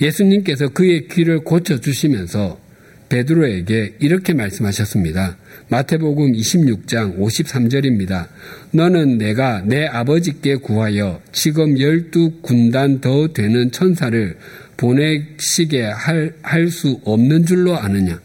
[0.00, 2.60] 예수님께서 그의 귀를 고쳐 주시면서
[3.08, 5.36] 베드로에게 이렇게 말씀하셨습니다.
[5.68, 8.26] 마태복음 26장 53절입니다.
[8.72, 14.36] 너는 내가 내 아버지께 구하여 지금 열두 군단 더 되는 천사를
[14.82, 18.20] 보내시게 할 수 없는 줄로 아느냐?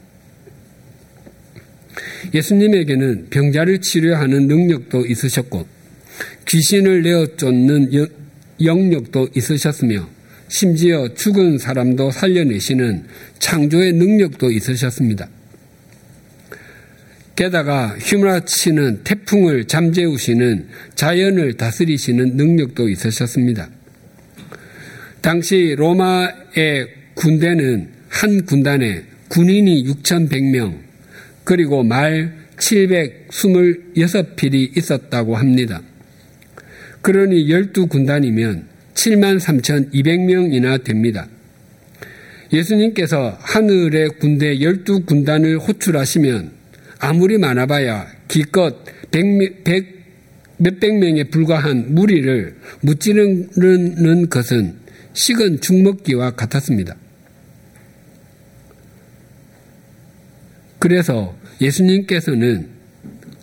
[2.33, 5.67] 예수님에게는 병자를 치료하는 능력도 있으셨고
[6.47, 7.91] 귀신을 내어 쫓는
[8.63, 10.09] 영역도 있으셨으며
[10.47, 13.05] 심지어 죽은 사람도 살려내시는
[13.37, 15.29] 창조의 능력도 있으셨습니다.
[17.35, 23.69] 게다가 휘몰아치는 태풍을 잠재우시는 자연을 다스리시는 능력도 있으셨습니다.
[25.21, 30.77] 당시 로마의 군대는 한 군단에 군인이 6,100명,
[31.43, 35.81] 그리고 말 726필이 있었다고 합니다.
[37.01, 41.27] 그러니 12군단이면 7만 3,200명이나 됩니다.
[42.51, 46.51] 예수님께서 하늘의 군대 열두 군단을 호출하시면
[46.99, 48.75] 아무리 많아봐야 기껏
[49.11, 49.97] 백, 백,
[50.57, 54.86] 몇백 명에 불과한 무리를 무찌르는 것은
[55.17, 56.95] 식은 죽먹기와 같았습니다.
[60.77, 62.69] 그래서 예수님께서는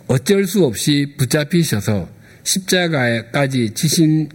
[0.07, 2.07] 어쩔 수 없이 붙잡히셔서
[2.43, 4.29] 십자가까지 지신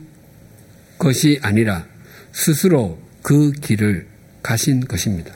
[0.99, 1.87] 것이 아니라
[2.33, 4.07] 스스로 그 길을
[4.43, 5.35] 가신 것입니다.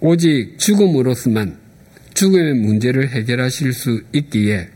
[0.00, 1.56] 오직 죽음으로서만
[2.14, 4.70] 죽음의 문제를 해결하실 수 있기에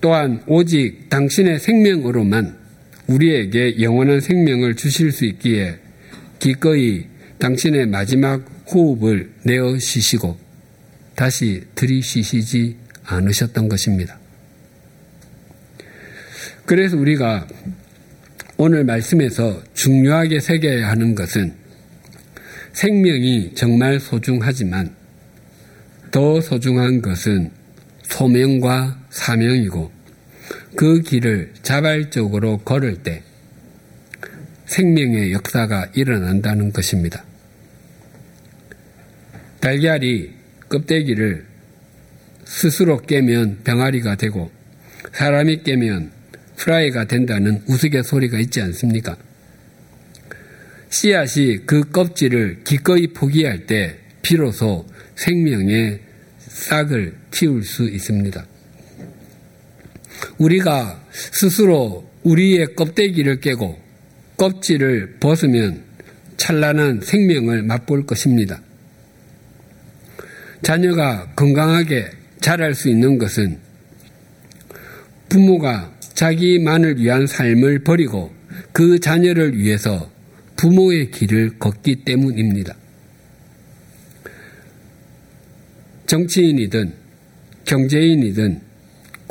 [0.00, 2.61] 또한 오직 당신의 생명으로만
[3.12, 5.78] 우리에게 영원한 생명을 주실 수 있기에
[6.38, 7.06] 기꺼이
[7.38, 10.38] 당신의 마지막 호흡을 내어 쉬시고
[11.14, 14.18] 다시 들이쉬시지 않으셨던 것입니다.
[16.64, 17.46] 그래서 우리가
[18.56, 21.52] 오늘 말씀에서 중요하게 새겨야 하는 것은
[22.72, 24.94] 생명이 정말 소중하지만
[26.10, 27.50] 더 소중한 것은
[28.04, 29.90] 소명과 사명이고
[30.74, 33.22] 그 길을 자발적으로 걸을 때
[34.66, 37.24] 생명의 역사가 일어난다는 것입니다.
[39.60, 40.30] 달걀이
[40.68, 41.44] 껍데기를
[42.44, 44.50] 스스로 깨면 병아리가 되고
[45.12, 46.10] 사람이 깨면
[46.56, 49.16] 프라이가 된다는 우스갯소리가 있지 않습니까?
[50.90, 56.00] 씨앗이 그 껍질을 기꺼이 포기할 때 비로소 생명의
[56.38, 58.46] 싹을 키울 수 있습니다.
[60.38, 63.78] 우리가 스스로 우리의 껍데기를 깨고
[64.36, 65.82] 껍질을 벗으면
[66.36, 68.60] 찬란한 생명을 맛볼 것입니다.
[70.62, 72.10] 자녀가 건강하게
[72.40, 73.58] 자랄 수 있는 것은
[75.28, 78.32] 부모가 자기만을 위한 삶을 버리고
[78.72, 80.10] 그 자녀를 위해서
[80.56, 82.76] 부모의 길을 걷기 때문입니다.
[86.06, 86.92] 정치인이든
[87.64, 88.60] 경제인이든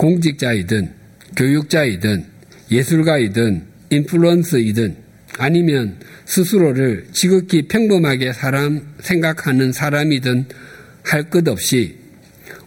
[0.02, 0.92] 공직자이든
[1.36, 2.26] 교육자이든
[2.72, 4.96] 예술가이든 인플루언서이든
[5.38, 10.46] 아니면 스스로를 지극히 평범하게 사람 생각하는 사람이든
[11.04, 12.00] 할 것 없이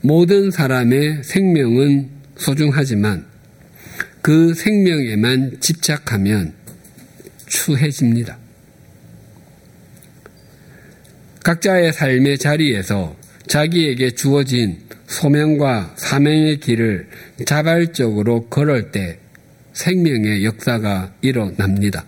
[0.01, 3.27] 모든 사람의 생명은 소중하지만
[4.23, 6.53] 그 생명에만 집착하면
[7.47, 8.39] 추해집니다.
[11.43, 13.17] 각자의 삶의 자리에서
[13.49, 17.09] 자기에게 주어진 소명과 사명의 길을
[17.47, 19.19] 자발적으로 걸을 때
[19.73, 22.05] 생명의 역사가 일어납니다.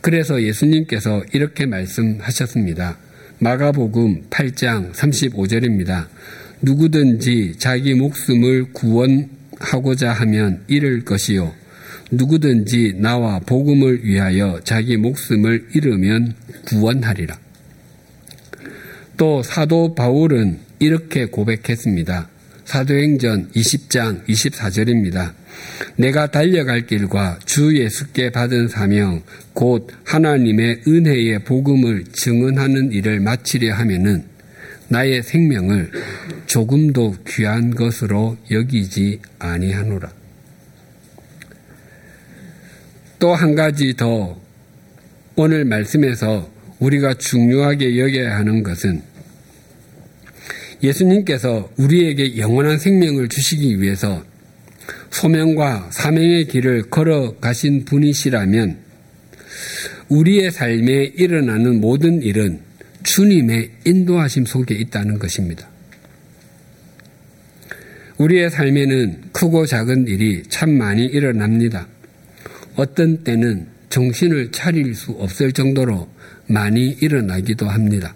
[0.00, 2.98] 그래서 예수님께서 이렇게 말씀하셨습니다.
[3.40, 6.06] 마가복음 8장 35절입니다.
[6.62, 11.52] 누구든지 자기 목숨을 구원하고자 하면 잃을 것이요.
[12.10, 16.34] 누구든지 나와 복음을 위하여 자기 목숨을 잃으면
[16.66, 17.38] 구원하리라.
[19.16, 22.28] 또 사도 바울은 이렇게 고백했습니다.
[22.64, 25.32] 사도행전 20장 24절입니다.
[25.96, 29.22] 내가 달려갈 길과 주 예수께 받은 사명,
[29.54, 34.24] 곧 하나님의 은혜의 복음을 증언하는 일을 마치려 하면은
[34.88, 35.90] 나의 생명을
[36.46, 40.12] 조금도 귀한 것으로 여기지 아니하노라.
[43.18, 44.40] 또 한 가지 더
[45.34, 49.02] 오늘 말씀에서 우리가 중요하게 여겨야 하는 것은
[50.82, 54.24] 예수님께서 우리에게 영원한 생명을 주시기 위해서
[55.10, 58.78] 소명과 사명의 길을 걸어가신 분이시라면
[60.08, 62.60] 우리의 삶에 일어나는 모든 일은
[63.02, 65.68] 주님의 인도하심 속에 있다는 것입니다.
[68.18, 71.86] 우리의 삶에는 크고 작은 일이 참 많이 일어납니다.
[72.74, 76.08] 어떤 때는 정신을 차릴 수 없을 정도로
[76.46, 78.14] 많이 일어나기도 합니다.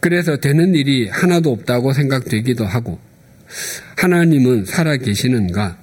[0.00, 2.98] 그래서 되는 일이 하나도 없다고 생각되기도 하고
[3.96, 5.78] 하나님은 살아 계시는가?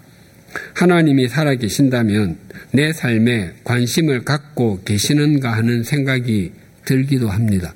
[0.74, 2.38] 하나님이 살아 계신다면
[2.72, 6.51] 내 삶에 관심을 갖고 계시는가 하는 생각이
[6.86, 7.76] 들기도 합니다.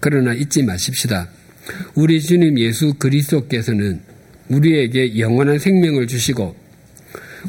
[0.00, 1.28] 그러나 잊지 마십시다.
[1.94, 4.00] 우리 주님 예수 그리스도께서는
[4.48, 6.56] 우리에게 영원한 생명을 주시고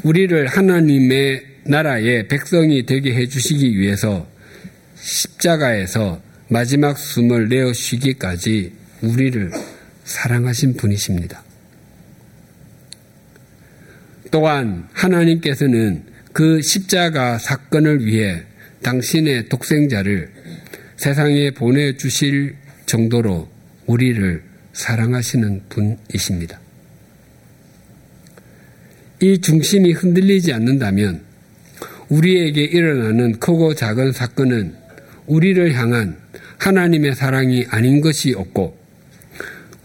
[0.02, 4.28] 우리를 하나님의 나라의 백성이 되게 해 주시기 위해서
[4.96, 6.20] 십자가에서
[6.52, 8.72] 마지막 숨을 내어 쉬기까지
[9.02, 9.52] 우리를
[10.02, 11.44] 사랑하신 분이십니다.
[14.32, 18.42] 또한 하나님께서는 그 십자가 사건을 위해
[18.82, 20.32] 당신의 독생자를
[20.96, 23.48] 세상에 보내주실 정도로
[23.86, 24.42] 우리를
[24.72, 26.60] 사랑하시는 분이십니다.
[29.20, 31.22] 이 중심이 흔들리지 않는다면
[32.08, 34.74] 우리에게 일어나는 크고 작은 사건은
[35.26, 36.18] 우리를 향한
[36.60, 38.78] 하나님의 사랑이 아닌 것이 없고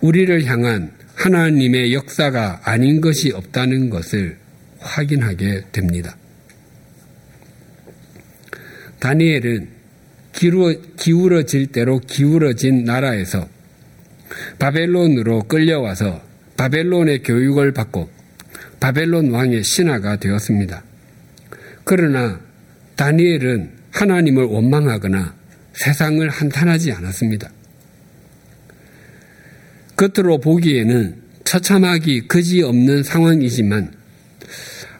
[0.01, 4.37] 우리를 향한 하나님의 역사가 아닌 것이 없다는 것을
[4.79, 6.17] 확인하게 됩니다.
[8.99, 9.69] 다니엘은
[10.97, 13.47] 기울어질 대로 기울어진 나라에서
[14.59, 16.21] 바벨론으로 끌려와서
[16.57, 18.09] 바벨론의 교육을 받고
[18.81, 20.83] 바벨론 왕의 신하가 되었습니다.
[21.85, 22.41] 그러나
[22.97, 25.44] 다니엘은 하나님을 원망하거나
[25.75, 27.51] 세상을 한탄하지 않았습니다.
[29.95, 33.93] 겉으로 보기에는 처참하기 그지없는 상황이지만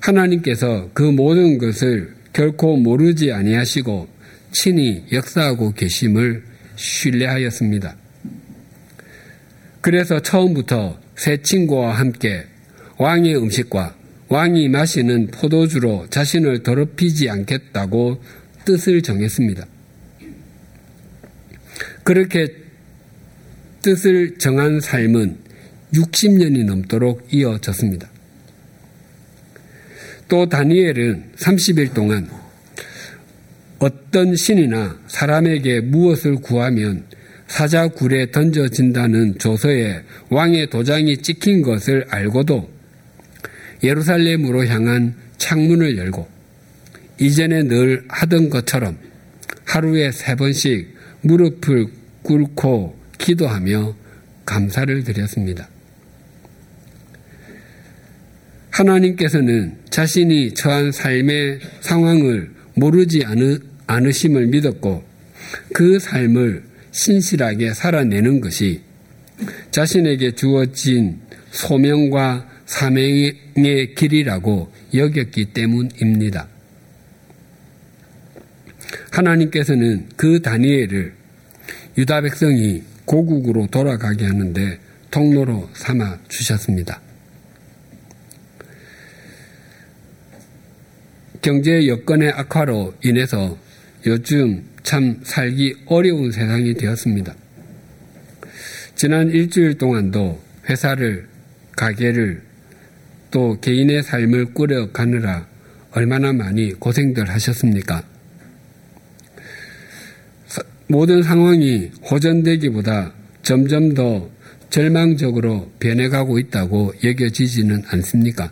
[0.01, 4.07] 하나님께서 그 모든 것을 결코 모르지 아니하시고
[4.51, 6.43] 친히 역사하고 계심을
[6.75, 7.95] 신뢰하였습니다.
[9.81, 12.45] 그래서 처음부터 새 친구와 함께
[12.97, 13.95] 왕의 음식과
[14.27, 18.21] 왕이 마시는 포도주로 자신을 더럽히지 않겠다고
[18.65, 19.65] 뜻을 정했습니다.
[22.05, 22.47] 그렇게
[23.81, 25.37] 뜻을 정한 삶은
[25.91, 28.07] 60년이 넘도록 이어졌습니다.
[30.27, 32.29] 또 다니엘은 30일 동안
[33.79, 37.05] 어떤 신이나 사람에게 무엇을 구하면
[37.47, 42.69] 사자굴에 던져진다는 조서에 왕의 도장이 찍힌 것을 알고도
[43.83, 46.27] 예루살렘으로 향한 창문을 열고
[47.19, 48.95] 이전에 늘 하던 것처럼
[49.65, 50.94] 하루에 세 번씩
[51.25, 51.87] 무릎을
[52.21, 53.95] 꿇고 기도하며
[54.45, 55.67] 감사를 드렸습니다.
[58.69, 65.03] 하나님께서는 자신이 처한 삶의 상황을 모르지 않으, 심을 믿었고
[65.73, 68.81] 그 삶을 신실하게 살아내는 것이
[69.71, 71.19] 자신에게 주어진
[71.51, 76.54] 소명과 사명의 길이라고 여겼기 때문입니다.
[79.11, 81.13] 하나님께서는 그 다니엘을
[81.97, 84.79] 유다 백성이 고국으로 돌아가게 하는데
[85.11, 86.99] 통로로 삼아 주셨습니다.
[91.41, 93.57] 경제 여건의 악화로 인해서
[94.05, 97.35] 요즘 참 살기 어려운 세상이 되었습니다.
[98.95, 101.27] 지난 일주일 동안도 회사를,
[101.75, 102.41] 가게를,
[103.31, 105.47] 또 개인의 삶을 꾸려가느라
[105.91, 108.03] 얼마나 많이 고생들 하셨습니까?
[110.87, 114.29] 모든 상황이 호전되기보다 점점 더
[114.69, 118.51] 절망적으로 변해가고 있다고 여겨지지는 않습니까?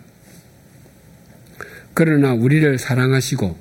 [1.92, 3.56] 그러나 우리를 사랑하시고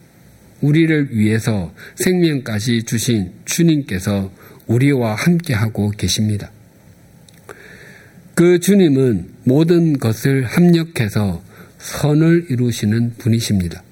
[0.62, 4.32] 우리를 위해서 생명까지 주신 주님께서
[4.66, 6.52] 우리와 함께하고 계십니다.
[8.34, 11.44] 그 주님은 모든 것을 합력해서
[11.78, 13.84] 선을 이루시는 분이십니다.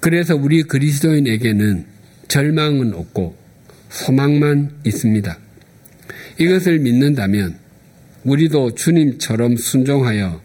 [0.00, 1.86] 그래서 우리 그리스도인에게는
[2.26, 3.43] 절망은 없고
[3.94, 5.38] 소망만 있습니다.
[6.38, 7.56] 이것을 믿는다면
[8.24, 10.40] 우리도 주님처럼 순종하여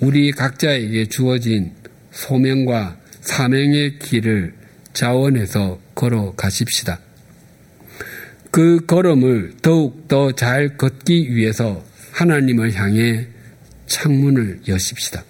[0.00, 1.72] 우리 각자에게 주어진
[2.12, 4.54] 소명과 사명의 길을
[4.94, 6.98] 자원해서 걸어 가십시다.
[8.50, 13.26] 그 걸음을 더욱 더 잘 걷기 위해서 하나님을 향해
[13.86, 15.24] 창문을 여십시다.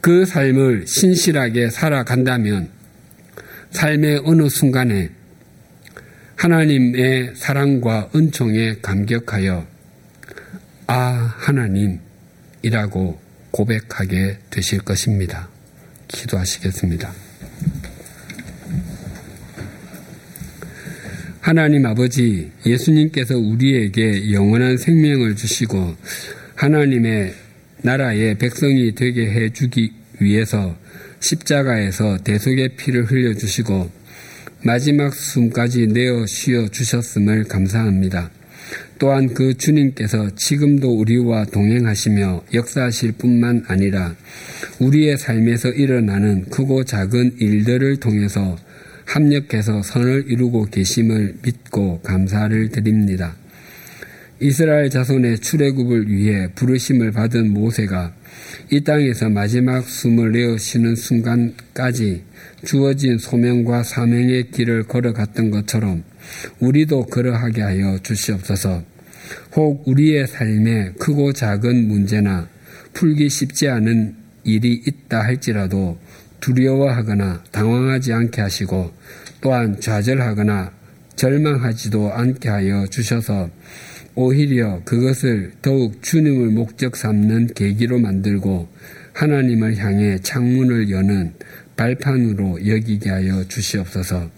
[0.00, 2.68] 그 삶을 신실하게 살아간다면
[3.70, 5.10] 삶의 어느 순간에
[6.36, 9.66] 하나님의 사랑과 은총에 감격하여
[10.86, 13.20] 아, 하나님이라고
[13.50, 15.48] 고백하게 되실 것입니다.
[16.08, 17.12] 기도하시겠습니다.
[21.40, 25.96] 하나님 아버지, 예수님께서 우리에게 영원한 생명을 주시고
[26.54, 27.34] 하나님의
[27.82, 30.76] 나라의 백성이 되게 해 주기 위해서
[31.20, 33.90] 십자가에서 대속의 피를 흘려 주시고
[34.64, 38.30] 마지막 숨까지 내어 쉬어 주셨음을 감사합니다.
[38.98, 44.14] 또한 그 주님께서 지금도 우리와 동행하시며 역사하실 뿐만 아니라
[44.78, 48.56] 우리의 삶에서 일어나는 크고 작은 일들을 통해서
[49.04, 53.34] 합력해서 선을 이루고 계심을 믿고 감사를 드립니다.
[54.42, 58.12] 이스라엘 자손의 출애굽을 위해 부르심을 받은 모세가
[58.72, 62.24] 이 땅에서 마지막 숨을 내어 쉬는 순간까지
[62.64, 66.02] 주어진 소명과 사명의 길을 걸어갔던 것처럼
[66.58, 68.82] 우리도 그러하게 하여 주시옵소서.
[69.54, 72.48] 혹 우리의 삶에 크고 작은 문제나
[72.94, 75.98] 풀기 쉽지 않은 일이 있다 할지라도
[76.40, 78.92] 두려워하거나 당황하지 않게 하시고
[79.40, 80.72] 또한 좌절하거나
[81.14, 83.48] 절망하지도 않게 하여 주셔서
[84.14, 88.68] 오히려 그것을 더욱 주님을 목적 삼는 계기로 만들고
[89.14, 91.32] 하나님을 향해 창문을 여는
[91.76, 94.30] 발판으로 여기게 하여 주시옵소서.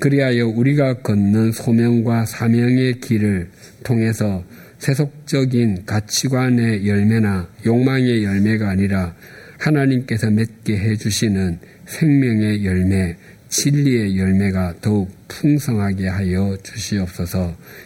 [0.00, 3.50] 그리하여 우리가 걷는 소명과 사명의 길을
[3.84, 4.44] 통해서
[4.78, 9.14] 세속적인 가치관의 열매나 욕망의 열매가 아니라
[9.58, 13.16] 하나님께서 맺게 해주시는 생명의 열매,
[13.48, 17.54] 진리의 열매가 더욱 풍성하게 하여 주시옵소서